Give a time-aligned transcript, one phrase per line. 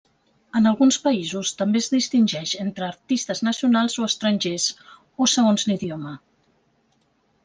[0.59, 4.65] En alguns països també es distingeix entre artistes nacionals o estrangers,
[5.23, 6.15] o segons l'idioma.